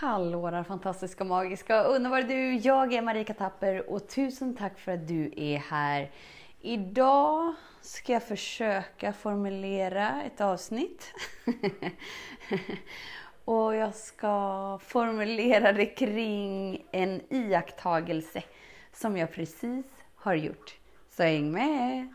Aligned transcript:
Hallå 0.00 0.50
där 0.50 0.62
fantastiska, 0.62 1.24
magiska, 1.24 1.82
underbara 1.82 2.22
du! 2.22 2.54
Jag 2.54 2.92
är 2.92 3.02
Marika 3.02 3.34
Tapper 3.34 3.90
och 3.90 4.08
tusen 4.08 4.56
tack 4.56 4.78
för 4.78 4.92
att 4.92 5.08
du 5.08 5.32
är 5.36 5.58
här. 5.58 6.10
Idag 6.60 7.54
ska 7.80 8.12
jag 8.12 8.22
försöka 8.22 9.12
formulera 9.12 10.22
ett 10.22 10.40
avsnitt. 10.40 11.12
och 13.44 13.74
jag 13.74 13.94
ska 13.94 14.78
formulera 14.82 15.72
det 15.72 15.86
kring 15.86 16.82
en 16.92 17.34
iakttagelse 17.34 18.42
som 18.92 19.16
jag 19.16 19.32
precis 19.32 19.86
har 20.14 20.34
gjort. 20.34 20.76
Så 21.10 21.22
häng 21.22 21.52
med! 21.52 22.14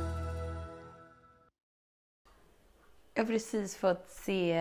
Jag 3.21 3.25
har 3.25 3.33
precis 3.33 3.75
fått 3.75 4.09
se 4.09 4.51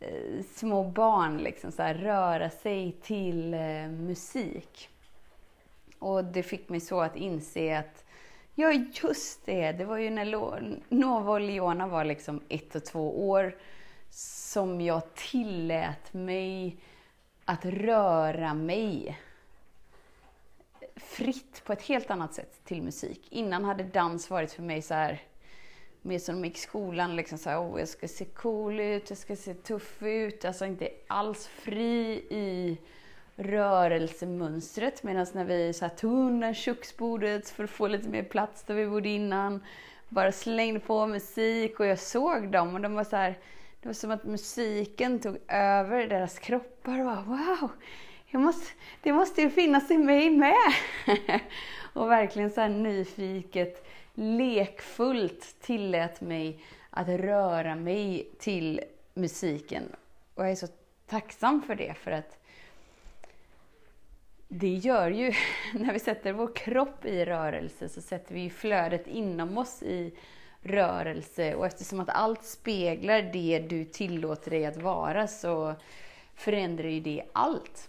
eh, 0.00 0.44
små 0.54 0.84
barn 0.84 1.38
liksom 1.38 1.72
så 1.72 1.82
här, 1.82 1.94
röra 1.94 2.50
sig 2.50 2.92
till 3.02 3.54
eh, 3.54 3.88
musik. 3.88 4.88
Och 5.98 6.24
det 6.24 6.42
fick 6.42 6.68
mig 6.68 6.80
så 6.80 7.00
att 7.00 7.16
inse 7.16 7.78
att, 7.78 8.04
ja 8.54 8.72
just 8.72 9.46
det, 9.46 9.72
det 9.72 9.84
var 9.84 9.96
ju 9.96 10.10
när 10.10 10.84
Nova 10.88 11.32
och 11.32 11.40
Leona 11.40 11.86
var 11.86 12.04
liksom 12.04 12.40
ett 12.48 12.74
och 12.74 12.84
två 12.84 13.28
år 13.28 13.56
som 14.10 14.80
jag 14.80 15.14
tillät 15.14 16.12
mig 16.12 16.76
att 17.44 17.64
röra 17.64 18.54
mig 18.54 19.18
fritt 20.96 21.62
på 21.64 21.72
ett 21.72 21.82
helt 21.82 22.10
annat 22.10 22.34
sätt 22.34 22.64
till 22.64 22.82
musik. 22.82 23.26
Innan 23.30 23.64
hade 23.64 23.84
dans 23.84 24.30
varit 24.30 24.52
för 24.52 24.62
mig 24.62 24.82
så 24.82 24.94
här 24.94 25.22
mer 26.02 26.18
som 26.18 26.34
de 26.34 26.48
gick 26.48 26.58
i 26.58 26.60
skolan, 26.60 27.16
liksom 27.16 27.38
så 27.38 27.50
här, 27.50 27.60
oh, 27.60 27.78
jag 27.78 27.88
ska 27.88 28.08
se 28.08 28.24
cool 28.24 28.80
ut, 28.80 29.10
jag 29.10 29.18
ska 29.18 29.36
se 29.36 29.54
tuff 29.54 30.02
ut, 30.02 30.44
alltså 30.44 30.66
inte 30.66 30.88
alls 31.06 31.46
fri 31.46 32.12
i 32.30 32.78
rörelsemönstret. 33.36 35.02
Medan 35.02 35.26
när 35.32 35.44
vi 35.44 35.72
så 35.72 35.84
här, 35.84 35.92
tog 35.94 36.12
undan 36.12 36.54
köksbordet 36.54 37.50
för 37.50 37.64
att 37.64 37.70
få 37.70 37.86
lite 37.86 38.08
mer 38.08 38.22
plats 38.22 38.64
där 38.64 38.74
vi 38.74 38.86
bodde 38.86 39.08
innan, 39.08 39.64
bara 40.08 40.32
slängde 40.32 40.80
på 40.80 41.06
musik 41.06 41.80
och 41.80 41.86
jag 41.86 41.98
såg 41.98 42.48
dem 42.48 42.74
och 42.74 42.80
de 42.80 42.94
var 42.94 43.04
så 43.04 43.16
här, 43.16 43.38
det 43.80 43.88
var 43.88 43.94
som 43.94 44.10
att 44.10 44.24
musiken 44.24 45.20
tog 45.20 45.38
över 45.48 46.06
deras 46.06 46.38
kroppar 46.38 46.98
och 46.98 47.04
bara, 47.04 47.22
wow, 47.22 47.70
måste, 48.38 48.72
det 49.02 49.12
måste 49.12 49.42
ju 49.42 49.50
finnas 49.50 49.90
i 49.90 49.98
mig 49.98 50.30
med. 50.30 50.54
och 51.92 52.10
verkligen 52.10 52.50
så 52.50 52.60
här 52.60 52.68
nyfiket 52.68 53.86
lekfullt 54.14 55.56
tillät 55.60 56.20
mig 56.20 56.58
att 56.90 57.08
röra 57.08 57.74
mig 57.74 58.28
till 58.38 58.80
musiken. 59.14 59.82
Och 60.34 60.44
jag 60.44 60.50
är 60.50 60.56
så 60.56 60.68
tacksam 61.06 61.62
för 61.62 61.74
det, 61.74 61.94
för 61.94 62.10
att 62.10 62.38
det 64.48 64.74
gör 64.74 65.10
ju, 65.10 65.32
när 65.74 65.92
vi 65.92 65.98
sätter 65.98 66.32
vår 66.32 66.54
kropp 66.54 67.04
i 67.04 67.24
rörelse, 67.24 67.88
så 67.88 68.00
sätter 68.00 68.34
vi 68.34 68.50
flödet 68.50 69.06
inom 69.06 69.58
oss 69.58 69.82
i 69.82 70.14
rörelse. 70.62 71.54
Och 71.54 71.66
eftersom 71.66 72.00
att 72.00 72.08
allt 72.08 72.44
speglar 72.44 73.22
det 73.22 73.58
du 73.68 73.84
tillåter 73.84 74.50
dig 74.50 74.66
att 74.66 74.76
vara, 74.76 75.26
så 75.26 75.74
förändrar 76.34 76.88
ju 76.88 77.00
det 77.00 77.22
allt. 77.32 77.88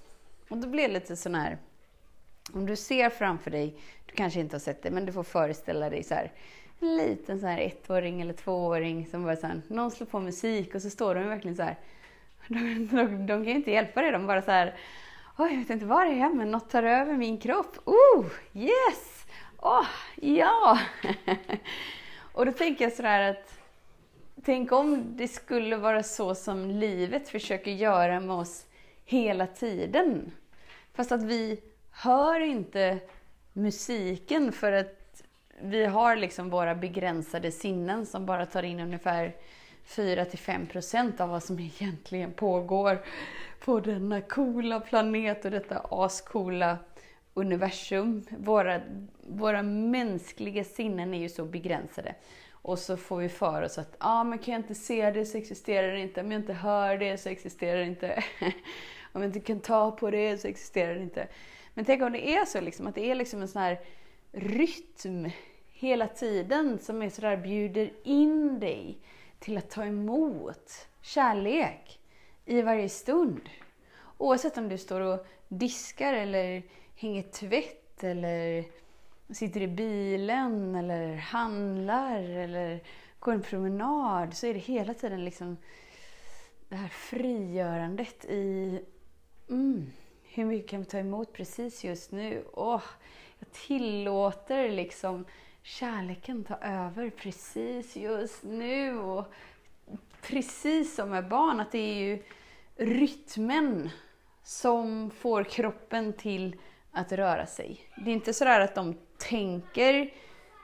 Och 0.50 0.58
då 0.58 0.68
blir 0.68 0.88
det 0.88 0.94
lite 0.94 1.16
sån 1.16 1.36
här, 1.36 1.58
om 2.54 2.66
du 2.66 2.76
ser 2.76 3.10
framför 3.10 3.52
dig 3.52 3.76
du 4.06 4.14
kanske 4.16 4.40
inte 4.40 4.56
har 4.56 4.60
sett 4.60 4.84
det, 4.84 4.92
men 4.92 5.06
du 5.06 5.12
får 5.12 5.24
föreställa 5.24 5.90
dig 5.90 6.04
så 6.04 6.16
här, 6.16 6.32
en 6.80 6.98
liten 6.98 7.40
så 7.40 7.48
här 7.48 7.58
ettåring 7.58 8.22
eller 8.22 8.34
tvååring 8.34 9.08
som 9.08 9.24
bara 9.24 9.36
så 9.36 9.48
här, 9.48 9.62
någon 9.68 9.92
slår 9.92 10.08
på 10.08 10.20
musik 10.20 10.76
och 10.76 10.82
så 10.82 10.90
står 10.90 11.16
de 11.16 11.28
verkligen 11.28 11.56
så 11.56 11.64
här, 11.64 11.78
de, 12.48 12.88
de, 12.88 13.06
de 13.06 13.28
kan 13.28 13.46
ju 13.46 13.56
inte 13.56 13.72
hjälpa 13.72 14.02
det, 14.02 14.12
de 14.12 14.28
bara 14.28 14.42
så 14.42 14.52
här, 14.52 14.76
oj, 15.38 15.52
jag 15.52 15.58
vet 15.58 15.70
inte 15.70 15.86
vad 15.86 16.08
det 16.08 16.14
är, 16.14 16.34
men 16.34 16.52
något 16.52 16.70
tar 16.70 16.84
över 16.84 17.14
min 17.14 17.38
kropp. 17.38 17.78
Oh, 17.86 18.26
yes! 18.54 19.26
Åh, 19.58 19.82
oh, 19.82 19.88
ja! 20.16 20.80
och 22.34 22.46
då 22.46 22.52
tänker 22.52 22.86
jag 22.86 22.94
sådär 22.94 23.30
att, 23.30 23.60
tänk 24.46 24.72
om 24.72 25.18
det 25.18 25.28
skulle 25.28 25.78
vara 25.78 26.04
så 26.04 26.36
som 26.36 26.72
livet 26.72 27.30
försöker 27.30 27.72
göra 27.72 28.20
med 28.20 28.36
oss 28.36 28.66
hela 29.06 29.48
tiden. 29.48 30.32
Fast 30.94 31.12
att 31.12 31.24
vi 31.24 31.60
hör 31.94 32.40
inte 32.40 33.00
musiken 33.54 34.52
för 34.52 34.72
att 34.72 35.24
vi 35.62 35.86
har 35.86 36.16
liksom 36.16 36.50
våra 36.50 36.76
begränsade 36.76 37.52
sinnen 37.52 38.06
som 38.06 38.26
bara 38.26 38.46
tar 38.46 38.64
in 38.64 38.80
ungefär 38.80 39.36
4-5% 39.88 41.22
av 41.22 41.30
vad 41.30 41.44
som 41.44 41.60
egentligen 41.60 42.34
pågår 42.34 43.06
på 43.60 43.80
denna 43.80 44.22
coola 44.22 44.80
planet 44.80 45.46
och 45.46 45.52
detta 45.52 45.88
ascoola 45.90 46.78
universum. 47.34 48.26
Våra, 48.38 48.82
våra 49.28 49.64
mänskliga 49.64 50.64
sinnen 50.64 51.14
är 51.14 51.20
ju 51.20 51.30
så 51.30 51.46
begränsade. 51.46 52.16
Och 52.52 52.80
så 52.80 52.98
får 52.98 53.18
vi 53.18 53.30
för 53.30 53.62
oss 53.62 53.78
att 53.78 53.96
ah, 53.98 54.24
men 54.24 54.40
kan 54.40 54.52
jag 54.54 54.60
inte 54.60 54.76
se 54.76 55.12
det 55.12 55.26
så 55.26 55.38
existerar 55.38 55.92
det 55.92 56.00
inte. 56.00 56.22
Om 56.22 56.32
jag 56.32 56.42
inte 56.42 56.54
hör 56.54 56.98
det 56.98 57.18
så 57.18 57.30
existerar 57.30 57.80
det 57.80 57.86
inte. 57.86 58.24
Om 59.12 59.22
jag 59.22 59.30
inte 59.30 59.40
kan 59.40 59.60
ta 59.60 59.92
på 59.92 60.12
det 60.12 60.38
så 60.38 60.48
existerar 60.48 60.96
det 60.96 61.02
inte. 61.02 61.28
Men 61.74 61.86
tänk 61.86 62.02
om 62.02 62.12
det 62.12 62.30
är 62.36 62.46
så 62.46 62.62
liksom, 62.62 62.88
att 62.88 62.96
det 62.96 63.12
är 63.12 63.16
liksom 63.16 63.42
en 63.42 63.48
sån 63.48 63.62
här 63.62 63.80
rytm 64.32 65.30
hela 65.72 66.08
tiden 66.08 66.80
som 66.80 67.02
är 67.02 67.10
sådär 67.10 67.38
bjuder 67.38 67.94
in 68.04 68.60
dig 68.60 68.98
till 69.40 69.58
att 69.58 69.70
ta 69.70 69.86
emot 69.86 70.88
kärlek 71.02 72.00
i 72.46 72.62
varje 72.62 72.90
stund. 72.90 73.50
Oavsett 74.18 74.58
om 74.58 74.70
du 74.70 74.78
står 74.78 75.02
och 75.02 75.26
diskar 75.48 76.14
eller 76.14 76.64
hänger 76.96 77.24
tvätt 77.24 78.04
eller 78.04 78.66
sitter 79.30 79.62
i 79.62 79.68
bilen 79.68 80.76
eller 80.76 81.16
handlar 81.16 82.20
eller 82.20 82.84
går 83.20 83.34
en 83.34 83.42
promenad 83.42 84.34
så 84.34 84.48
är 84.48 84.54
det 84.54 84.60
hela 84.60 84.94
tiden 84.94 85.26
liksom 85.26 85.58
det 86.70 86.76
här 86.76 86.88
frigörandet 86.88 88.26
i 88.26 88.80
mm, 89.50 89.92
hur 90.36 90.46
mycket 90.46 90.70
kan 90.70 90.80
vi 90.80 90.86
ta 90.86 90.98
emot 90.98 91.34
precis 91.34 91.84
just 91.84 92.12
nu? 92.12 92.44
Åh, 92.54 92.82
jag 93.40 93.52
tillåter 93.52 94.70
liksom 94.70 95.26
kärleken 95.64 96.44
ta 96.44 96.58
över 96.62 97.10
precis 97.10 97.96
just 97.96 98.44
nu. 98.44 99.00
Och 99.00 99.26
precis 100.22 100.96
som 100.96 101.10
med 101.10 101.28
barn, 101.28 101.60
att 101.60 101.72
det 101.72 101.78
är 101.78 101.96
ju 101.96 102.24
rytmen 102.76 103.90
som 104.44 105.12
får 105.12 105.44
kroppen 105.44 106.14
till 106.14 106.56
att 106.92 107.12
röra 107.12 107.46
sig. 107.46 107.80
Det 107.96 108.10
är 108.12 108.14
inte 108.14 108.34
sådär 108.34 108.60
att 108.60 108.76
de 108.76 108.98
tänker 109.18 110.14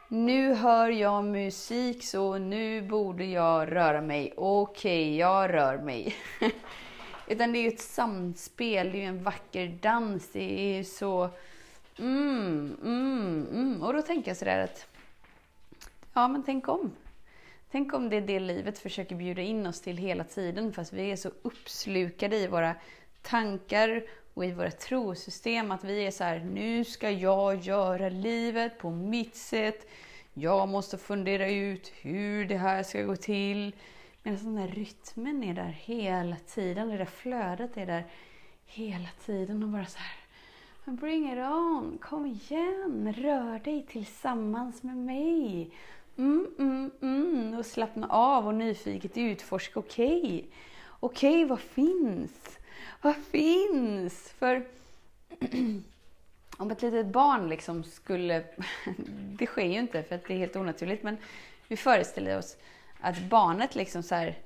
nu 0.07 0.53
hör 0.53 0.89
jag 0.89 1.25
musik 1.25 2.03
så 2.03 2.37
nu 2.37 2.81
borde 2.81 3.25
jag 3.25 3.71
röra 3.71 4.01
mig. 4.01 4.33
Okej, 4.37 5.05
okay, 5.05 5.17
jag 5.17 5.53
rör 5.53 5.77
mig. 5.77 6.15
Utan 7.29 7.51
det 7.51 7.59
är 7.59 7.61
ju 7.61 7.67
ett 7.67 7.81
samspel, 7.81 8.91
det 8.91 8.97
är 8.97 9.01
ju 9.01 9.07
en 9.07 9.23
vacker 9.23 9.77
dans. 9.81 10.29
Det 10.31 10.59
är 10.59 10.77
ju 10.77 10.83
så... 10.83 11.29
Mm, 11.97 12.77
mm, 12.83 13.47
mm. 13.51 13.83
Och 13.83 13.93
då 13.93 14.01
tänker 14.01 14.29
jag 14.29 14.37
sådär 14.37 14.63
att... 14.63 14.87
Ja, 16.13 16.27
men 16.27 16.43
tänk 16.43 16.67
om. 16.67 16.91
Tänk 17.71 17.93
om 17.93 18.09
det 18.09 18.15
är 18.15 18.21
det 18.21 18.39
livet 18.39 18.79
försöker 18.79 19.15
bjuda 19.15 19.41
in 19.41 19.67
oss 19.67 19.81
till 19.81 19.97
hela 19.97 20.23
tiden 20.23 20.73
fast 20.73 20.93
vi 20.93 21.11
är 21.11 21.15
så 21.15 21.31
uppslukade 21.41 22.37
i 22.37 22.47
våra 22.47 22.75
tankar 23.21 24.03
och 24.33 24.45
i 24.45 24.51
våra 24.51 24.71
trosystem 24.71 25.71
att 25.71 25.83
vi 25.83 26.07
är 26.07 26.11
så 26.11 26.23
här, 26.23 26.39
nu 26.39 26.85
ska 26.85 27.11
jag 27.11 27.55
göra 27.55 28.09
livet 28.09 28.77
på 28.77 28.89
mitt 28.89 29.35
sätt. 29.35 29.87
Jag 30.33 30.69
måste 30.69 30.97
fundera 30.97 31.49
ut 31.49 31.91
hur 32.01 32.45
det 32.45 32.57
här 32.57 32.83
ska 32.83 33.01
gå 33.01 33.15
till. 33.15 33.73
Medan 34.23 34.33
alltså 34.33 34.45
den 34.45 34.55
där 34.55 34.67
rytmen 34.67 35.43
är 35.43 35.53
där 35.53 35.77
hela 35.79 36.35
tiden, 36.35 36.89
det 36.89 36.97
där 36.97 37.05
flödet 37.05 37.77
är 37.77 37.85
där 37.85 38.05
hela 38.65 39.09
tiden 39.25 39.63
och 39.63 39.69
bara 39.69 39.85
så 39.85 39.97
här. 39.97 40.19
Bring 40.85 41.33
it 41.33 41.39
on, 41.39 41.97
kom 42.01 42.25
igen, 42.25 43.13
rör 43.17 43.59
dig 43.59 43.85
tillsammans 43.89 44.83
med 44.83 44.97
mig. 44.97 45.71
Mm, 46.17 46.47
mm, 46.59 46.91
mm. 47.01 47.57
Och 47.57 47.65
slappna 47.65 48.07
av 48.07 48.47
och 48.47 48.55
nyfiket 48.55 49.17
utforska, 49.17 49.79
okej. 49.79 50.17
Okay. 50.17 50.45
Okej, 50.99 51.29
okay, 51.29 51.45
vad 51.45 51.59
finns? 51.59 52.59
Vad 53.01 53.15
finns? 53.15 54.29
För 54.29 54.67
om 56.57 56.71
ett 56.71 56.81
litet 56.81 57.05
barn 57.05 57.49
liksom 57.49 57.83
skulle... 57.83 58.43
det 59.37 59.45
sker 59.45 59.65
ju 59.65 59.79
inte 59.79 60.03
för 60.03 60.15
att 60.15 60.25
det 60.27 60.33
är 60.33 60.37
helt 60.37 60.55
onaturligt, 60.55 61.03
men 61.03 61.17
vi 61.67 61.77
föreställer 61.77 62.37
oss 62.37 62.57
att 62.99 63.19
barnet 63.19 63.75
liksom 63.75 64.03
så 64.03 64.15
här, 64.15 64.37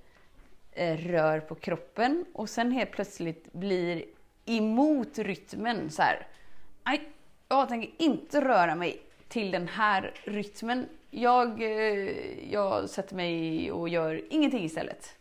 eh, 0.71 0.97
rör 0.97 1.39
på 1.39 1.55
kroppen 1.55 2.25
och 2.33 2.49
sen 2.49 2.71
helt 2.71 2.91
plötsligt 2.91 3.53
blir 3.53 4.03
emot 4.45 5.17
rytmen 5.17 5.89
så 5.89 6.01
här. 6.01 6.27
Nej, 6.83 7.09
jag 7.49 7.69
tänker 7.69 7.91
inte 7.97 8.41
röra 8.41 8.75
mig 8.75 9.01
till 9.27 9.51
den 9.51 9.67
här 9.67 10.13
rytmen. 10.23 10.87
Jag, 11.09 11.61
eh, 11.61 12.51
jag 12.51 12.89
sätter 12.89 13.15
mig 13.15 13.71
och 13.71 13.89
gör 13.89 14.21
ingenting 14.29 14.63
istället. 14.63 15.15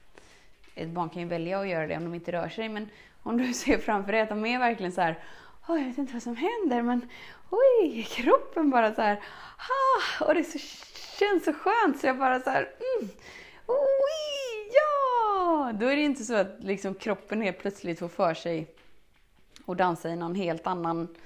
Ett 0.74 0.88
barn 0.88 1.08
kan 1.08 1.22
ju 1.22 1.28
välja 1.28 1.60
att 1.60 1.68
göra 1.68 1.86
det 1.86 1.96
om 1.96 2.04
de 2.04 2.14
inte 2.14 2.32
rör 2.32 2.48
sig, 2.48 2.68
men 2.68 2.88
om 3.22 3.36
du 3.36 3.54
ser 3.54 3.78
framför 3.78 4.12
dig 4.12 4.20
att 4.20 4.28
de 4.28 4.46
är 4.46 4.58
verkligen 4.58 4.92
så 4.92 5.00
här, 5.00 5.18
oh, 5.68 5.78
jag 5.78 5.86
vet 5.86 5.98
inte 5.98 6.12
vad 6.12 6.22
som 6.22 6.36
händer, 6.36 6.82
men 6.82 7.08
oj, 7.50 8.02
kroppen 8.10 8.70
bara 8.70 8.94
så 8.94 9.02
här, 9.02 9.22
ah, 9.56 10.24
och 10.24 10.34
det 10.34 10.44
så, 10.44 10.58
känns 11.18 11.44
så 11.44 11.52
skönt 11.52 12.00
så 12.00 12.06
jag 12.06 12.18
bara 12.18 12.40
så 12.40 12.50
här, 12.50 12.62
mm, 12.62 13.10
oj, 13.66 14.70
ja! 14.72 15.72
Då 15.74 15.86
är 15.86 15.96
det 15.96 16.02
inte 16.02 16.24
så 16.24 16.34
att 16.34 16.56
liksom 16.60 16.94
kroppen 16.94 17.42
helt 17.42 17.58
plötsligt 17.58 17.98
får 17.98 18.08
för 18.08 18.34
sig 18.34 18.74
och 19.64 19.76
dansa 19.76 20.08
i 20.08 20.16
någon 20.16 20.34
helt 20.34 20.66
annan, 20.66 21.16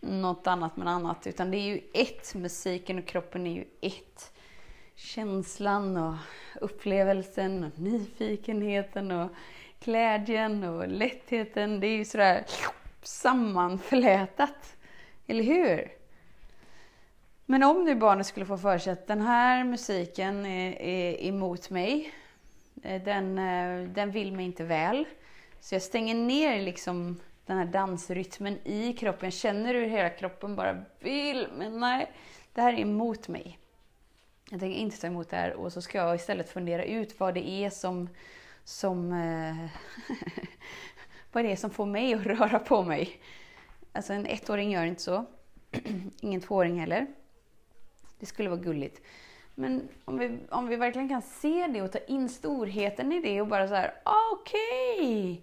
något 0.00 0.46
annat 0.46 0.76
med 0.76 0.88
annat, 0.88 1.26
utan 1.26 1.50
det 1.50 1.56
är 1.56 1.74
ju 1.74 1.80
ett, 1.94 2.34
musiken 2.34 2.98
och 2.98 3.06
kroppen 3.06 3.46
är 3.46 3.54
ju 3.54 3.64
ett. 3.80 4.32
Känslan 4.94 5.96
och 5.96 6.14
upplevelsen 6.60 7.64
och 7.64 7.78
nyfikenheten 7.78 9.10
och 9.10 9.30
glädjen 9.80 10.64
och 10.64 10.88
lättheten, 10.88 11.80
det 11.80 11.86
är 11.86 11.96
ju 11.96 12.04
sådär 12.04 12.44
sammanflätat. 13.02 14.76
Eller 15.26 15.42
hur? 15.42 15.92
Men 17.46 17.62
om 17.62 17.84
nu 17.84 17.94
barnet 17.94 18.26
skulle 18.26 18.46
få 18.46 18.58
för 18.58 18.78
sig 18.78 18.92
att 18.92 19.06
den 19.06 19.20
här 19.20 19.64
musiken 19.64 20.46
är, 20.46 20.82
är 20.82 21.26
emot 21.26 21.70
mig, 21.70 22.14
eh, 22.82 23.02
den, 23.02 23.38
eh, 23.38 23.88
den 23.88 24.10
vill 24.10 24.32
mig 24.32 24.44
inte 24.44 24.64
väl. 24.64 25.04
Så 25.60 25.74
jag 25.74 25.82
stänger 25.82 26.14
ner 26.14 26.62
liksom 26.62 27.20
den 27.46 27.58
här 27.58 27.64
dansrytmen 27.64 28.58
i 28.64 28.92
kroppen. 28.92 29.30
Känner 29.30 29.74
hur 29.74 29.86
hela 29.86 30.10
kroppen 30.10 30.56
bara 30.56 30.84
vill, 31.00 31.48
men 31.56 31.80
nej, 31.80 32.12
det 32.52 32.60
här 32.60 32.72
är 32.72 32.78
emot 32.78 33.28
mig. 33.28 33.58
Jag 34.50 34.60
tänker 34.60 34.78
inte 34.78 35.00
ta 35.00 35.06
emot 35.06 35.30
det 35.30 35.36
här 35.36 35.54
och 35.54 35.72
så 35.72 35.82
ska 35.82 35.98
jag 35.98 36.14
istället 36.14 36.50
fundera 36.50 36.84
ut 36.84 37.20
vad 37.20 37.34
det 37.34 37.48
är 37.48 37.70
som, 37.70 38.08
som 38.64 39.12
eh, 39.12 39.70
Vad 41.32 41.44
är 41.44 41.48
det 41.48 41.56
som 41.56 41.70
får 41.70 41.86
mig 41.86 42.14
att 42.14 42.20
röra 42.26 42.58
på 42.58 42.82
mig. 42.82 43.20
Alltså 43.92 44.12
en 44.12 44.26
ettåring 44.26 44.70
gör 44.70 44.84
inte 44.84 45.02
så. 45.02 45.24
Ingen 46.20 46.40
tvååring 46.40 46.80
heller. 46.80 47.06
Det 48.18 48.26
skulle 48.26 48.48
vara 48.48 48.60
gulligt. 48.60 49.00
Men 49.54 49.88
om 50.04 50.18
vi, 50.18 50.38
om 50.50 50.66
vi 50.66 50.76
verkligen 50.76 51.08
kan 51.08 51.22
se 51.22 51.66
det 51.66 51.82
och 51.82 51.92
ta 51.92 51.98
in 51.98 52.28
storheten 52.28 53.12
i 53.12 53.20
det 53.20 53.40
och 53.40 53.46
bara 53.46 53.68
så 53.68 53.74
här, 53.74 53.94
okej! 54.32 55.32
Okay. 55.32 55.42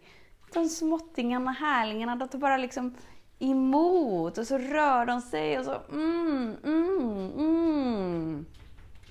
De 0.54 0.70
småttingarna, 0.70 1.52
härlingarna, 1.52 2.16
de 2.16 2.28
tar 2.28 2.40
bara 2.40 2.58
liksom 2.58 2.96
emot 3.40 4.38
och 4.38 4.48
så 4.48 4.58
rör 4.58 5.06
de 5.06 5.22
sig 5.22 5.60
och 5.60 5.66
så 5.66 5.82
mm, 5.92 6.56
mm, 6.64 7.32
mm. 7.38 8.46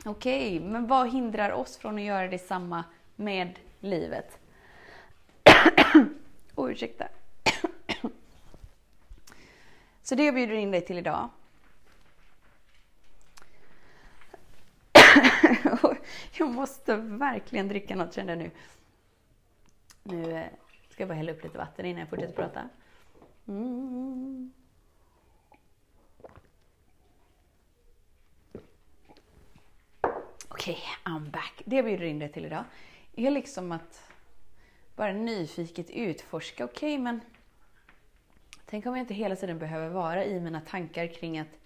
Okej, 0.05 0.57
okay, 0.57 0.71
men 0.71 0.87
vad 0.87 1.13
hindrar 1.13 1.51
oss 1.51 1.77
från 1.77 1.95
att 1.95 2.05
göra 2.05 2.29
detsamma 2.29 2.85
med 3.17 3.59
livet? 3.81 4.39
Oh, 6.65 6.73
ursäkta. 6.73 7.09
Så 10.03 10.15
det 10.15 10.25
jag 10.25 10.35
bjuder 10.35 10.55
in 10.55 10.71
dig 10.71 10.81
till 10.81 10.99
idag. 10.99 11.29
jag 16.33 16.49
måste 16.49 16.97
verkligen 16.97 17.69
dricka 17.69 17.97
något 17.97 18.15
kände 18.15 18.33
jag 18.33 18.39
nu. 18.39 18.51
Nu 20.03 20.33
eh, 20.33 20.47
ska 20.89 21.03
jag 21.03 21.09
bara 21.09 21.15
hälla 21.15 21.33
upp 21.33 21.45
lite 21.45 21.59
vatten 21.59 21.87
innan 21.87 22.01
jag 22.01 22.09
fortsätter 22.09 22.35
prata. 22.35 22.69
Mm. 23.49 24.53
Okej, 30.49 30.79
okay, 30.79 31.15
I'm 31.15 31.31
back. 31.31 31.63
Det 31.65 31.77
jag 31.77 31.85
bjuder 31.85 32.05
in 32.05 32.19
dig 32.19 32.33
till 32.33 32.45
idag 32.45 32.65
är 33.17 33.31
liksom 33.31 33.73
att 33.73 34.14
bara 34.97 35.13
nyfiket 35.13 35.91
utforska. 35.91 36.65
Okej, 36.65 36.95
okay, 36.95 36.99
men 36.99 37.21
tänk 38.67 38.87
om 38.87 38.97
jag 38.97 39.03
inte 39.03 39.15
hela 39.15 39.37
tiden 39.37 39.59
behöver 39.59 39.89
vara 39.89 40.25
i 40.25 40.41
mina 40.41 40.61
tankar 40.61 41.07
kring 41.07 41.39
att 41.39 41.59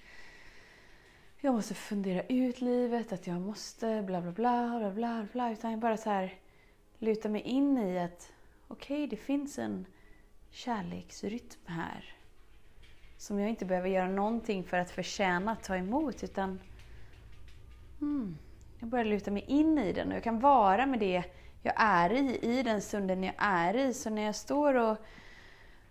jag 1.40 1.54
måste 1.54 1.74
fundera 1.74 2.22
ut 2.22 2.60
livet, 2.60 3.12
att 3.12 3.26
jag 3.26 3.40
måste 3.40 4.02
bla 4.02 4.20
bla 4.20 4.32
bla 4.32 4.78
bla 4.78 4.90
bla 4.90 5.26
bla. 5.32 5.52
Utan 5.52 5.70
jag 5.70 5.80
bara 5.80 5.96
så 5.96 6.10
här 6.10 6.34
luta 6.98 7.28
mig 7.28 7.40
in 7.40 7.78
i 7.78 7.98
att 7.98 8.32
okej, 8.68 8.96
okay, 8.96 9.06
det 9.06 9.16
finns 9.16 9.58
en 9.58 9.86
kärleksrytm 10.50 11.60
här. 11.66 12.14
Som 13.16 13.40
jag 13.40 13.50
inte 13.50 13.64
behöver 13.64 13.88
göra 13.88 14.08
någonting 14.08 14.64
för 14.64 14.76
att 14.76 14.90
förtjäna 14.90 15.52
att 15.52 15.64
ta 15.64 15.76
emot 15.76 16.24
utan 16.24 16.60
hmm, 17.98 18.38
jag 18.80 18.88
börjar 18.88 19.04
luta 19.04 19.30
mig 19.30 19.44
in 19.46 19.78
i 19.78 19.92
den 19.92 20.08
och 20.08 20.14
jag 20.14 20.24
kan 20.24 20.40
vara 20.40 20.86
med 20.86 21.00
det 21.00 21.24
jag 21.62 21.74
är 21.76 22.12
i, 22.12 22.38
i 22.42 22.62
den 22.62 22.82
stunden 22.82 23.24
jag 23.24 23.34
är 23.38 23.76
i. 23.76 23.94
Så 23.94 24.10
när 24.10 24.22
jag 24.22 24.36
står 24.36 24.74
och, 24.74 24.96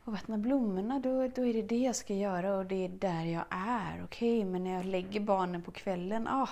och 0.04 0.14
vattnar 0.14 0.38
blommorna, 0.38 1.00
då, 1.00 1.28
då 1.28 1.46
är 1.46 1.54
det 1.54 1.62
det 1.62 1.78
jag 1.78 1.96
ska 1.96 2.14
göra 2.14 2.58
och 2.58 2.66
det 2.66 2.86
är 2.86 2.90
där 2.90 3.26
jag 3.26 3.46
är. 3.50 4.04
Okej, 4.04 4.40
okay, 4.40 4.52
men 4.52 4.64
när 4.64 4.74
jag 4.74 4.86
lägger 4.86 5.20
barnen 5.20 5.62
på 5.62 5.72
kvällen, 5.72 6.28
ah, 6.28 6.50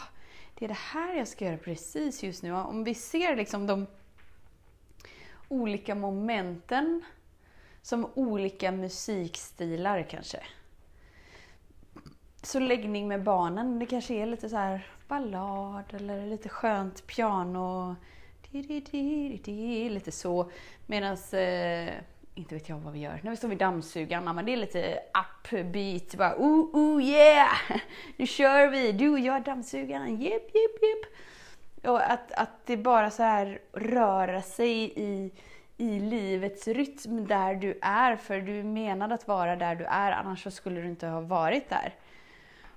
det 0.55 0.65
är 0.65 0.69
det 0.69 0.77
här 0.93 1.15
jag 1.15 1.27
ska 1.27 1.45
göra 1.45 1.57
precis 1.57 2.23
just 2.23 2.43
nu. 2.43 2.53
Om 2.53 2.83
vi 2.83 2.93
ser 2.93 3.35
liksom 3.35 3.67
de 3.67 3.87
olika 5.47 5.95
momenten 5.95 7.03
som 7.81 8.09
olika 8.13 8.71
musikstilar 8.71 10.03
kanske. 10.09 10.39
Så 12.41 12.59
läggning 12.59 13.07
med 13.07 13.23
barnen, 13.23 13.79
det 13.79 13.85
kanske 13.85 14.13
är 14.13 14.25
lite 14.25 14.49
så 14.49 14.55
här 14.55 14.87
ballad 15.07 15.93
eller 15.93 16.25
lite 16.25 16.49
skönt 16.49 17.07
piano 17.07 17.95
Lite 18.51 20.11
så. 20.11 20.51
Medan, 20.85 21.17
eh, 21.31 21.93
inte 22.35 22.55
vet 22.55 22.69
jag 22.69 22.77
vad 22.77 22.93
vi 22.93 22.99
gör. 22.99 23.19
När 23.23 23.31
vi 23.31 23.37
står 23.37 23.47
vid 23.47 23.57
dammsugaren, 23.57 24.35
men 24.35 24.45
det 24.45 24.53
är 24.53 24.57
lite 24.57 24.99
upbeat. 25.51 26.15
Bara, 26.15 26.35
oh, 26.37 26.69
oh 26.73 27.03
yeah! 27.03 27.57
Nu 28.17 28.27
kör 28.27 28.67
vi! 28.67 28.91
Du 28.91 29.09
och 29.09 29.19
jag 29.19 29.43
dammsugaren. 29.43 30.21
Jep, 30.21 30.43
jep, 30.43 30.81
jep. 30.81 31.11
Och 31.87 32.11
att, 32.11 32.31
att 32.31 32.65
det 32.65 32.77
bara 32.77 33.11
så 33.11 33.23
här 33.23 33.59
röra 33.73 34.41
sig 34.41 34.93
i, 34.95 35.31
i 35.77 35.99
livets 35.99 36.67
rytm 36.67 37.27
där 37.27 37.55
du 37.55 37.79
är. 37.81 38.15
För 38.15 38.39
du 38.41 38.59
är 38.59 38.63
menad 38.63 39.11
att 39.11 39.27
vara 39.27 39.55
där 39.55 39.75
du 39.75 39.85
är, 39.85 40.11
annars 40.11 40.43
så 40.43 40.51
skulle 40.51 40.81
du 40.81 40.87
inte 40.87 41.07
ha 41.07 41.21
varit 41.21 41.69
där. 41.69 41.93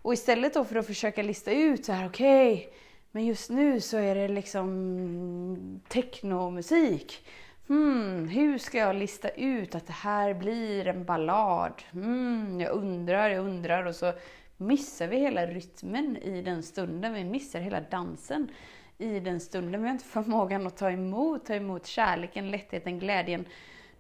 Och 0.03 0.13
istället 0.13 0.55
då 0.55 0.65
för 0.65 0.77
att 0.77 0.87
försöka 0.87 1.23
lista 1.23 1.53
ut 1.53 1.85
så 1.85 1.93
här, 1.93 2.07
okej, 2.07 2.55
okay, 2.55 2.73
men 3.11 3.27
just 3.27 3.51
nu 3.51 3.81
så 3.81 3.97
är 3.97 4.15
det 4.15 4.29
liksom 4.29 5.81
technomusik. 5.89 7.27
Hmm, 7.69 8.29
hur 8.29 8.59
ska 8.59 8.79
jag 8.79 8.97
lista 8.97 9.29
ut 9.29 9.75
att 9.75 9.87
det 9.87 9.93
här 9.93 10.35
blir 10.35 10.87
en 10.87 11.05
ballad? 11.05 11.83
Hmm, 11.91 12.61
jag 12.61 12.73
undrar, 12.73 13.31
jag 13.31 13.45
undrar 13.45 13.85
och 13.85 13.95
så 13.95 14.13
missar 14.57 15.07
vi 15.07 15.17
hela 15.17 15.47
rytmen 15.47 16.17
i 16.17 16.43
den 16.43 16.63
stunden. 16.63 17.15
Vi 17.15 17.25
missar 17.25 17.61
hela 17.61 17.81
dansen 17.81 18.51
i 18.99 19.21
den 19.21 19.41
stunden. 19.41 19.83
Vi 19.83 19.89
har 19.89 19.93
inte 19.93 20.05
förmågan 20.09 20.67
att 20.67 20.77
ta 20.77 20.91
emot, 20.91 21.47
ta 21.47 21.55
emot 21.55 21.87
kärleken, 21.87 22.51
lättheten, 22.51 22.99
glädjen, 22.99 23.45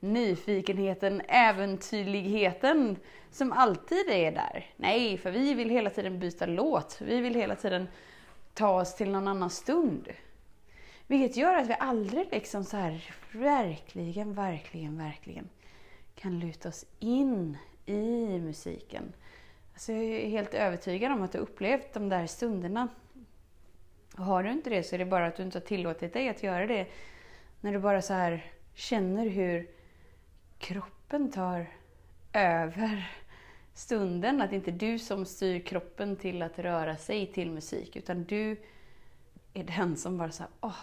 nyfikenheten, 0.01 1.23
äventyrligheten 1.29 2.97
som 3.31 3.53
alltid 3.53 4.11
är 4.11 4.33
där. 4.33 4.67
Nej, 4.77 5.19
för 5.19 5.31
vi 5.31 5.55
vill 5.55 5.71
hela 5.71 5.91
tiden 5.91 6.19
byta 6.19 6.47
låt. 6.47 6.99
Vi 7.01 7.21
vill 7.21 7.35
hela 7.35 7.55
tiden 7.55 7.89
ta 8.59 8.81
oss 8.81 8.95
till 8.95 9.11
någon 9.11 9.29
annan 9.29 9.51
stund. 9.51 10.09
Vilket 11.07 11.37
gör 11.37 11.57
att 11.57 11.69
vi 11.69 11.77
aldrig 11.81 12.29
liksom 12.31 12.65
så 12.65 12.77
här 12.77 13.15
verkligen, 13.33 14.35
verkligen, 14.35 14.99
verkligen 14.99 15.49
kan 16.15 16.39
luta 16.39 16.69
oss 16.69 16.85
in 16.99 17.59
i 17.87 18.39
musiken. 18.39 19.13
Alltså 19.73 19.93
jag 19.93 20.05
är 20.05 20.29
helt 20.29 20.55
övertygad 20.55 21.13
om 21.13 21.23
att 21.23 21.33
du 21.33 21.39
upplevt 21.39 21.93
de 21.93 22.09
där 22.09 22.27
stunderna. 22.27 22.89
Och 24.17 24.25
har 24.25 24.43
du 24.43 24.51
inte 24.51 24.71
det 24.71 24.83
så 24.83 24.95
är 24.95 24.99
det 24.99 25.05
bara 25.05 25.27
att 25.27 25.37
du 25.37 25.43
inte 25.43 25.59
har 25.59 25.67
tillåtit 25.67 26.13
dig 26.13 26.29
att 26.29 26.43
göra 26.43 26.67
det. 26.67 26.87
När 27.61 27.73
du 27.73 27.79
bara 27.79 28.03
så 28.03 28.13
här 28.13 28.53
känner 28.75 29.27
hur 29.29 29.71
kroppen 30.59 31.31
tar 31.31 31.67
över 32.33 33.18
stunden. 33.79 34.43
Att 34.43 34.51
det 34.51 34.57
inte 34.57 34.71
är 34.71 34.73
du 34.73 34.99
som 34.99 35.25
styr 35.25 35.61
kroppen 35.61 36.17
till 36.17 36.43
att 36.43 36.59
röra 36.59 36.97
sig 36.97 37.27
till 37.27 37.51
musik, 37.51 37.97
utan 37.97 38.25
du 38.25 38.57
är 39.55 39.65
den 39.65 39.97
som 39.97 40.19
bara 40.19 40.31
såhär, 40.31 40.53
åh, 40.61 40.75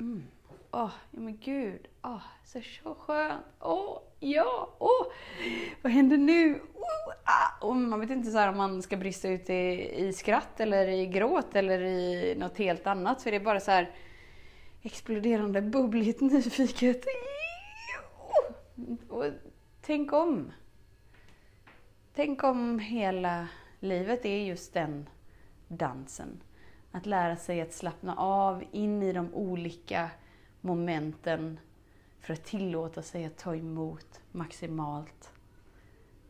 mm, 0.00 0.24
åh, 0.70 0.90
ja 1.10 1.20
men 1.20 1.36
gud, 1.36 1.88
åh, 2.02 2.22
så, 2.44 2.60
så 2.82 2.94
skönt, 2.94 3.44
åh, 3.60 3.98
ja, 4.20 4.76
åh, 4.78 5.06
vad 5.82 5.92
händer 5.92 6.16
nu? 6.16 6.54
Oh, 6.74 7.14
ah. 7.24 7.66
Och 7.66 7.76
man 7.76 8.00
vet 8.00 8.10
inte 8.10 8.30
så 8.30 8.38
här 8.38 8.48
om 8.48 8.56
man 8.56 8.82
ska 8.82 8.96
brista 8.96 9.28
ut 9.28 9.50
i, 9.50 9.92
i 9.96 10.12
skratt 10.12 10.60
eller 10.60 10.88
i 10.88 11.06
gråt 11.06 11.56
eller 11.56 11.80
i 11.80 12.34
något 12.38 12.58
helt 12.58 12.86
annat. 12.86 13.22
För 13.22 13.30
det 13.30 13.36
är 13.36 13.40
bara 13.44 13.60
så 13.60 13.70
här 13.70 13.90
exploderande, 14.82 15.62
bubbligt, 15.62 16.20
nyfiket. 16.20 17.04
Och 19.08 19.24
tänk 19.80 20.12
om. 20.12 20.52
Tänk 22.16 22.44
om 22.44 22.78
hela 22.78 23.48
livet 23.80 24.24
är 24.24 24.44
just 24.44 24.74
den 24.74 25.08
dansen. 25.68 26.42
Att 26.92 27.06
lära 27.06 27.36
sig 27.36 27.60
att 27.60 27.72
slappna 27.72 28.16
av 28.16 28.64
in 28.72 29.02
i 29.02 29.12
de 29.12 29.34
olika 29.34 30.10
momenten 30.60 31.60
för 32.20 32.32
att 32.32 32.44
tillåta 32.44 33.02
sig 33.02 33.24
att 33.24 33.36
ta 33.36 33.56
emot 33.56 34.20
maximalt 34.32 35.32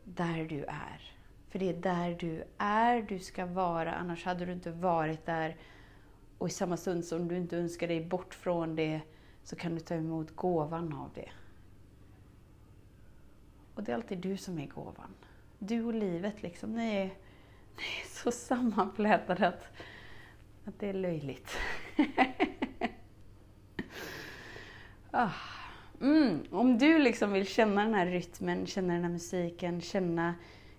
där 0.03 0.45
du 0.45 0.63
är. 0.63 1.13
För 1.49 1.59
det 1.59 1.69
är 1.69 1.81
där 1.81 2.15
du 2.19 2.43
är 2.57 3.01
du 3.01 3.19
ska 3.19 3.45
vara, 3.45 3.93
annars 3.93 4.25
hade 4.25 4.45
du 4.45 4.51
inte 4.51 4.71
varit 4.71 5.25
där. 5.25 5.55
Och 6.37 6.47
i 6.47 6.51
samma 6.51 6.77
stund 6.77 7.05
som 7.05 7.27
du 7.27 7.37
inte 7.37 7.57
önskar 7.57 7.87
dig 7.87 8.05
bort 8.05 8.33
från 8.33 8.75
det 8.75 9.01
så 9.43 9.55
kan 9.55 9.75
du 9.75 9.79
ta 9.79 9.95
emot 9.95 10.35
gåvan 10.35 10.93
av 10.93 11.09
det. 11.13 11.29
Och 13.75 13.83
det 13.83 13.91
är 13.91 13.95
alltid 13.95 14.17
du 14.17 14.37
som 14.37 14.59
är 14.59 14.67
gåvan. 14.67 15.13
Du 15.59 15.83
och 15.83 15.93
livet 15.93 16.43
liksom, 16.43 16.75
ni 16.75 16.95
är, 16.95 17.05
ni 17.77 17.83
är 18.03 18.07
så 18.07 18.31
sammanflätade 18.31 19.47
att, 19.47 19.67
att 20.65 20.79
det 20.79 20.89
är 20.89 20.93
löjligt. 20.93 21.57
ah. 25.11 25.31
mm. 26.01 26.43
Om 26.51 26.77
du 26.77 26.99
liksom 26.99 27.31
vill 27.31 27.47
känna 27.47 27.83
den 27.83 27.93
här 27.93 28.05
rytmen, 28.05 28.65
känna 28.65 28.93
den 28.93 29.03
här 29.03 29.11
musiken, 29.11 29.81
känna 29.81 30.35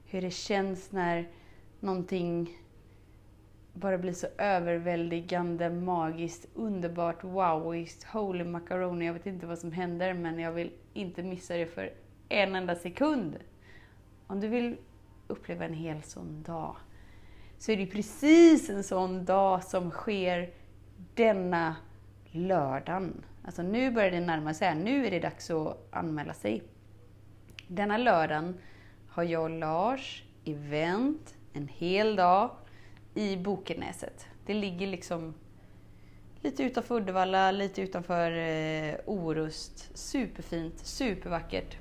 hur 0.06 0.22
det 0.22 0.30
känns 0.30 0.92
när 0.92 1.28
någonting 1.80 2.58
bara 3.72 3.98
blir 3.98 4.12
så 4.12 4.26
överväldigande, 4.38 5.70
magiskt, 5.70 6.48
underbart, 6.54 7.24
wowigt, 7.24 8.04
holy 8.04 8.44
macaroni. 8.44 9.06
Jag 9.06 9.12
vet 9.12 9.26
inte 9.26 9.46
vad 9.46 9.58
som 9.58 9.72
händer 9.72 10.14
men 10.14 10.38
jag 10.38 10.52
vill 10.52 10.72
inte 10.94 11.22
missa 11.22 11.54
det 11.54 11.66
för 11.66 11.92
en 12.28 12.54
enda 12.54 12.74
sekund. 12.74 13.38
Om 14.30 14.40
du 14.40 14.48
vill 14.48 14.76
uppleva 15.26 15.64
en 15.64 15.74
hel 15.74 16.02
sån 16.02 16.42
dag 16.42 16.76
så 17.58 17.72
är 17.72 17.76
det 17.76 17.86
precis 17.86 18.70
en 18.70 18.84
sån 18.84 19.24
dag 19.24 19.64
som 19.64 19.90
sker 19.90 20.50
denna 21.14 21.76
lördagen. 22.30 23.24
Alltså 23.44 23.62
nu 23.62 23.90
börjar 23.90 24.10
det 24.10 24.20
närma 24.20 24.54
sig, 24.54 24.74
nu 24.74 25.06
är 25.06 25.10
det 25.10 25.20
dags 25.20 25.50
att 25.50 25.88
anmäla 25.90 26.34
sig. 26.34 26.62
Denna 27.68 27.96
lördagen 27.96 28.58
har 29.08 29.22
jag 29.22 29.42
och 29.42 29.50
Lars 29.50 30.24
event 30.44 31.34
en 31.52 31.68
hel 31.68 32.16
dag 32.16 32.50
i 33.14 33.36
Bokenäset. 33.36 34.26
Det 34.46 34.54
ligger 34.54 34.86
liksom 34.86 35.34
lite 36.40 36.62
utanför 36.62 36.94
Uddevalla, 36.96 37.50
lite 37.50 37.82
utanför 37.82 38.32
eh, 38.32 38.94
Orust. 39.06 39.98
Superfint, 39.98 40.78
supervackert. 40.78 41.76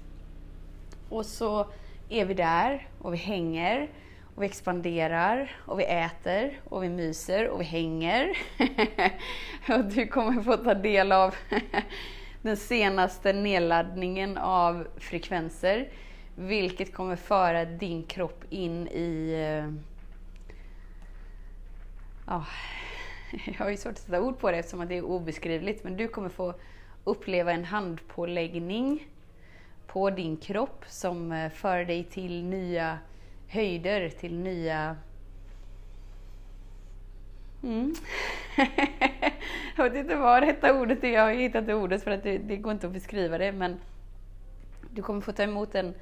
Och 1.09 1.25
så 1.25 1.67
är 2.09 2.25
vi 2.25 2.33
där 2.33 2.87
och 2.99 3.13
vi 3.13 3.17
hänger 3.17 3.89
och 4.35 4.43
vi 4.43 4.45
expanderar 4.45 5.51
och 5.65 5.79
vi 5.79 5.83
äter 5.83 6.59
och 6.63 6.83
vi 6.83 6.89
myser 6.89 7.47
och 7.47 7.61
vi 7.61 7.65
hänger. 7.65 8.37
och 9.69 9.85
du 9.85 10.07
kommer 10.07 10.41
få 10.41 10.57
ta 10.57 10.73
del 10.73 11.11
av 11.11 11.35
den 12.41 12.57
senaste 12.57 13.33
nedladdningen 13.33 14.37
av 14.37 14.87
frekvenser, 14.97 15.89
vilket 16.35 16.93
kommer 16.93 17.15
föra 17.15 17.65
din 17.65 18.03
kropp 18.03 18.43
in 18.49 18.87
i... 18.87 19.33
Ja, 22.25 22.35
eh, 22.35 22.37
ah, 22.37 22.45
jag 23.45 23.53
har 23.53 23.69
ju 23.69 23.77
svårt 23.77 23.91
att 23.91 23.97
sätta 23.97 24.21
ord 24.21 24.39
på 24.39 24.51
det 24.51 24.57
eftersom 24.57 24.87
det 24.87 24.97
är 24.97 25.05
obeskrivligt, 25.05 25.83
men 25.83 25.97
du 25.97 26.07
kommer 26.07 26.29
få 26.29 26.53
uppleva 27.03 27.51
en 27.51 27.65
handpåläggning 27.65 29.07
på 29.87 30.09
din 30.09 30.37
kropp 30.37 30.85
som 30.87 31.31
eh, 31.31 31.51
för 31.51 31.85
dig 31.85 32.03
till 32.03 32.43
nya 32.43 32.97
höjder, 33.47 34.09
till 34.09 34.39
nya... 34.39 34.95
Mm. 37.63 37.95
jag 39.77 39.83
vet 39.83 39.95
inte 39.95 40.15
vad 40.15 40.43
rätta 40.43 40.79
ordet 40.79 41.03
är, 41.03 41.07
jag 41.07 41.21
har 41.21 41.31
hittat 41.31 41.67
det 41.67 41.73
ordet 41.73 42.03
för 42.03 42.11
att 42.11 42.23
det, 42.23 42.37
det 42.37 42.57
går 42.57 42.71
inte 42.71 42.87
att 42.87 42.93
beskriva 42.93 43.37
det, 43.37 43.51
men 43.51 43.79
du 44.91 45.01
kommer 45.01 45.21
få 45.21 45.31
ta 45.31 45.43
emot 45.43 45.71
den 45.71 45.93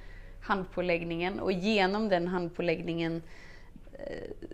handpåläggningen 0.41 1.39
och 1.39 1.51
genom 1.51 2.09
den 2.09 2.27
handpåläggningen 2.27 3.21
eh, 3.93 4.47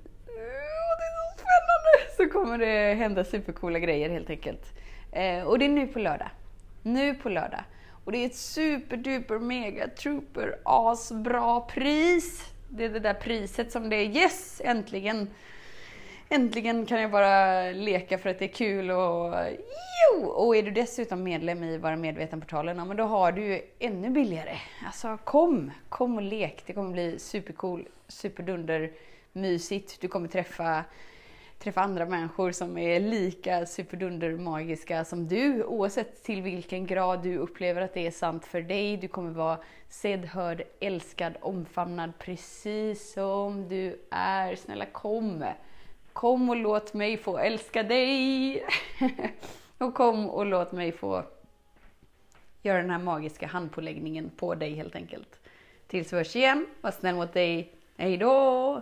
det 0.97 1.05
är 1.05 1.15
så 1.15 1.37
spännande! 1.37 2.15
Så 2.17 2.39
kommer 2.39 2.57
det 2.57 2.93
hända 2.93 3.23
supercoola 3.23 3.79
grejer 3.79 4.09
helt 4.09 4.29
enkelt. 4.29 4.73
Eh, 5.11 5.43
och 5.43 5.59
det 5.59 5.65
är 5.65 5.69
nu 5.69 5.87
på 5.87 5.99
lördag. 5.99 6.29
Nu 6.81 7.15
på 7.15 7.29
lördag. 7.29 7.63
Och 8.03 8.11
det 8.11 8.17
är 8.17 8.25
ett 8.25 8.35
superduper 8.35 9.39
mega 9.39 9.87
trooper 9.87 10.59
asbra 10.65 11.61
pris. 11.61 12.45
Det 12.69 12.85
är 12.85 12.89
det 12.89 12.99
där 12.99 13.13
priset 13.13 13.71
som 13.71 13.89
det 13.89 13.95
är 13.95 14.05
yes, 14.05 14.61
äntligen. 14.63 15.29
Äntligen 16.29 16.85
kan 16.85 17.01
jag 17.01 17.11
bara 17.11 17.61
leka 17.71 18.17
för 18.17 18.29
att 18.29 18.39
det 18.39 18.45
är 18.45 18.53
kul 18.53 18.91
och 18.91 19.35
jo! 20.19 20.25
Och 20.25 20.55
är 20.55 20.63
du 20.63 20.71
dessutom 20.71 21.23
medlem 21.23 21.63
i 21.63 21.77
Vara 21.77 21.95
Medveten-portalen, 21.95 22.77
ja, 22.77 22.85
men 22.85 22.97
då 22.97 23.03
har 23.03 23.31
du 23.31 23.43
ju 23.43 23.61
ännu 23.79 24.09
billigare. 24.09 24.57
Alltså 24.85 25.17
kom, 25.23 25.71
kom 25.89 26.15
och 26.15 26.21
lek. 26.21 26.63
Det 26.65 26.73
kommer 26.73 26.91
bli 26.91 27.19
supercool, 27.19 27.87
superdunder 28.07 28.91
mysigt. 29.33 30.01
Du 30.01 30.07
kommer 30.07 30.27
träffa 30.27 30.83
träffa 31.61 31.81
andra 31.81 32.05
människor 32.05 32.51
som 32.51 32.77
är 32.77 32.99
lika 32.99 33.65
superdunder 33.65 34.37
magiska 34.37 35.05
som 35.05 35.27
du, 35.27 35.63
oavsett 35.63 36.23
till 36.23 36.41
vilken 36.41 36.85
grad 36.85 37.23
du 37.23 37.37
upplever 37.37 37.81
att 37.81 37.93
det 37.93 38.07
är 38.07 38.11
sant 38.11 38.45
för 38.45 38.61
dig. 38.61 38.97
Du 38.97 39.07
kommer 39.07 39.31
vara 39.31 39.57
sedd, 39.89 40.25
hörd, 40.25 40.63
älskad, 40.79 41.33
omfamnad 41.41 42.11
precis 42.19 43.13
som 43.13 43.67
du 43.67 43.99
är. 44.11 44.55
Snälla 44.55 44.85
kom! 44.85 45.45
Kom 46.13 46.49
och 46.49 46.55
låt 46.55 46.93
mig 46.93 47.17
få 47.17 47.37
älska 47.37 47.83
dig! 47.83 48.65
och 49.77 49.93
kom 49.93 50.29
och 50.29 50.45
låt 50.45 50.71
mig 50.71 50.91
få 50.91 51.23
göra 52.61 52.81
den 52.81 52.89
här 52.89 52.99
magiska 52.99 53.47
handpåläggningen 53.47 54.31
på 54.35 54.55
dig 54.55 54.73
helt 54.73 54.95
enkelt. 54.95 55.39
Tills 55.87 56.13
vi 56.13 56.17
hörs 56.17 56.35
igen, 56.35 56.65
var 56.81 56.91
snäll 56.91 57.15
mot 57.15 57.33
dig. 57.33 57.75
Hejdå! 57.97 58.81